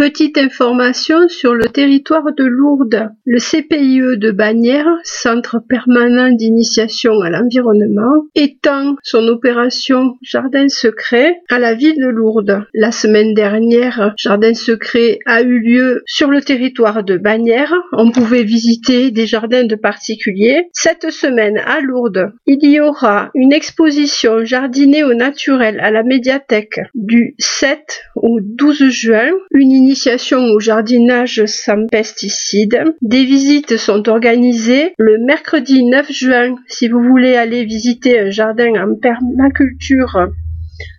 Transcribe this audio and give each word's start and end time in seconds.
Petite 0.00 0.38
information 0.38 1.28
sur 1.28 1.52
le 1.52 1.66
territoire 1.66 2.32
de 2.34 2.44
Lourdes. 2.44 3.10
Le 3.26 3.38
CPIE 3.38 4.16
de 4.16 4.30
Bagnères, 4.30 4.88
Centre 5.04 5.58
permanent 5.68 6.30
d'initiation 6.32 7.20
à 7.20 7.28
l'environnement, 7.28 8.24
étend 8.34 8.96
son 9.02 9.28
opération 9.28 10.14
Jardin 10.22 10.68
secret 10.70 11.36
à 11.50 11.58
la 11.58 11.74
ville 11.74 12.00
de 12.00 12.08
Lourdes. 12.08 12.64
La 12.72 12.92
semaine 12.92 13.34
dernière, 13.34 14.14
Jardin 14.16 14.54
secret 14.54 15.18
a 15.26 15.42
eu 15.42 15.58
lieu 15.58 16.02
sur 16.06 16.30
le 16.30 16.40
territoire 16.40 17.04
de 17.04 17.18
Bagnères. 17.18 17.74
On 17.92 18.10
pouvait 18.10 18.44
visiter 18.44 19.10
des 19.10 19.26
jardins 19.26 19.64
de 19.64 19.74
particuliers. 19.74 20.70
Cette 20.72 21.10
semaine 21.10 21.58
à 21.66 21.80
Lourdes, 21.80 22.32
il 22.46 22.64
y 22.64 22.80
aura 22.80 23.30
une 23.34 23.52
exposition 23.52 24.46
jardinée 24.46 25.04
au 25.04 25.12
naturel 25.12 25.78
à 25.78 25.90
la 25.90 26.04
médiathèque 26.04 26.80
du 26.94 27.34
7 27.38 28.00
au 28.16 28.40
12 28.40 28.88
juin. 28.88 29.28
Initiation 29.90 30.38
au 30.52 30.60
jardinage 30.60 31.44
sans 31.46 31.88
pesticides. 31.88 32.78
Des 33.02 33.24
visites 33.24 33.76
sont 33.76 34.08
organisées 34.08 34.94
le 34.98 35.18
mercredi 35.18 35.84
9 35.84 36.12
juin 36.12 36.54
si 36.68 36.86
vous 36.86 37.02
voulez 37.02 37.34
aller 37.34 37.64
visiter 37.64 38.20
un 38.20 38.30
jardin 38.30 38.70
en 38.76 38.94
permaculture 38.94 40.28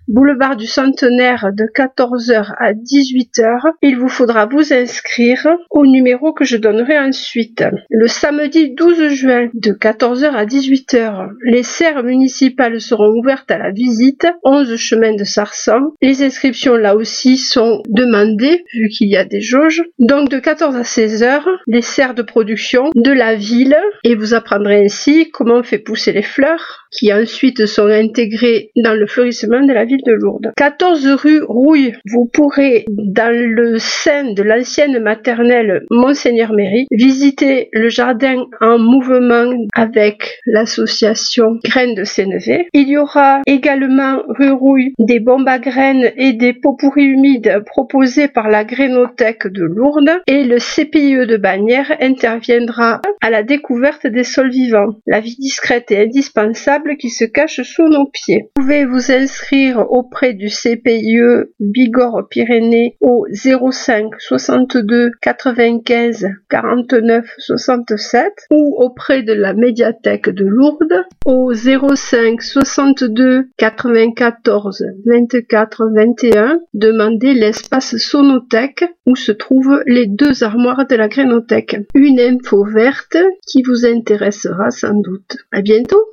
boulevard 0.08 0.56
du 0.56 0.68
Centenaire 0.68 1.52
de 1.54 1.64
14h 1.64 2.54
à 2.58 2.74
18h. 2.74 3.60
Il 3.82 3.98
vous 3.98 4.10
faudra 4.10 4.46
vous 4.46 4.74
inscrire 4.74 5.48
au 5.70 5.86
numéro 5.86 6.34
que 6.34 6.46
je 6.46 6.58
donnerai 6.58 7.00
ensuite. 7.00 7.64
Le 7.90 8.08
samedi 8.08 8.74
12 8.74 9.10
juin 9.10 9.50
de 9.54 9.72
14h 9.72 10.32
à 10.32 10.46
18h, 10.46 11.30
les 11.46 11.64
serres 11.64 12.04
municipales 12.04 12.82
seront 12.82 13.12
ouvertes 13.18 13.52
à 13.52 13.58
la 13.58 13.72
visite, 13.72 14.28
11 14.44 14.76
chemins 14.76 15.16
de 15.16 15.24
Sarsan. 15.24 15.94
Les 16.02 16.24
inscriptions 16.24 16.76
là 16.76 16.96
aussi 16.96 17.38
sont 17.38 17.82
demandées 17.88 18.64
vu 18.74 18.90
qu'il 18.90 19.10
y 19.10 19.18
a 19.18 19.26
des 19.26 19.42
jauges. 19.42 19.84
Donc 20.00 20.30
de 20.30 20.40
14 20.40 20.76
à 20.76 20.82
16h, 20.82 21.42
les 21.68 21.82
serres 21.82 22.16
de 22.16 22.22
production 22.22 22.90
de 22.96 23.12
la 23.12 23.36
ville 23.36 23.78
et 24.04 24.16
vous 24.16 24.34
apprendrez 24.34 24.84
ainsi 24.84 25.30
comment 25.32 25.58
on 25.58 25.64
fait 25.64 25.80
pousser 25.80 26.12
les 26.12 26.22
fleurs 26.22 26.88
qui 26.92 27.14
ensuite 27.14 27.66
sont 27.66 27.88
intégrées 27.88 28.72
dans 28.84 28.94
le 28.94 29.08
fleurissement 29.08 29.66
de 29.66 29.74
la 29.74 29.86
ville 29.86 30.01
de 30.06 30.14
Lourdes. 30.14 30.52
14 30.58 31.08
rue 31.22 31.42
Rouille, 31.44 31.94
vous 32.06 32.30
pourrez, 32.32 32.86
dans 32.90 33.34
le 33.34 33.78
sein 33.80 34.34
de 34.34 34.44
l'ancienne 34.44 35.00
maternelle 35.00 35.84
Monseigneur 35.90 36.54
Méry, 36.54 36.88
visiter 36.92 37.70
le 37.74 37.90
jardin 37.90 38.46
en 38.60 38.78
mouvement 38.78 39.52
avec 39.74 40.40
l'association 40.46 41.60
Graines 41.64 41.96
de 41.96 42.04
Sénévé. 42.04 42.68
Il 42.74 42.90
y 42.90 42.98
aura 42.98 43.42
également 43.46 44.22
rue 44.28 44.52
Rouille 44.52 44.94
des 45.00 45.20
bombes 45.20 45.48
à 45.48 45.60
graines 45.60 46.12
et 46.18 46.34
des 46.34 46.54
pots 46.54 46.76
pourris 46.76 47.06
humides 47.06 47.64
proposés 47.66 48.28
par 48.28 48.50
la 48.50 48.64
Grénothèque 48.64 49.48
de 49.48 49.64
Lourdes 49.64 50.22
et 50.28 50.44
le 50.44 50.58
CPIE 50.58 51.28
de 51.28 51.38
Bagnères 51.38 51.96
interviendra 52.00 53.02
à 53.22 53.30
la 53.30 53.44
découverte 53.44 54.08
des 54.08 54.24
sols 54.24 54.52
vivants. 54.52 54.96
La 55.08 55.20
vie 55.20 55.36
discrète 55.38 55.92
et 55.92 56.02
indispensable 56.04 56.98
qui 56.98 57.10
se 57.10 57.26
cache 57.26 57.62
sous 57.62 57.88
nos 57.88 58.06
pieds. 58.06 58.50
Vous 58.56 58.64
pouvez 58.64 58.86
vous 58.86 59.12
inscrire 59.12 59.81
auprès 59.90 60.34
du 60.34 60.48
CPIE 60.48 61.46
Bigorre 61.60 62.28
Pyrénées 62.30 62.98
au 63.00 63.26
05 63.32 64.12
62 64.20 65.12
95 65.22 66.28
49 66.50 67.26
67 67.38 68.48
ou 68.52 68.76
auprès 68.78 69.24
de 69.24 69.34
la 69.34 69.54
médiathèque 69.54 70.30
de 70.30 70.46
Lourdes 70.46 71.06
au 71.26 71.54
05 71.54 72.42
62 72.42 73.50
94 73.58 74.86
24 75.06 75.90
21. 75.94 76.60
Demandez 76.74 77.34
l'espace 77.34 77.98
sonothèque 77.98 78.86
où 79.06 79.16
se 79.16 79.32
trouvent 79.32 79.82
les 79.86 80.08
deux 80.08 80.44
armoires 80.44 80.88
de 80.88 80.96
la 80.96 81.08
grénothèque. 81.08 81.78
Une 81.94 82.20
info 82.20 82.64
verte 82.64 83.18
qui 83.48 83.62
vous 83.64 83.86
intéressera 83.86 84.72
sans 84.72 84.94
doute. 84.94 85.38
À 85.52 85.62
bientôt! 85.62 86.11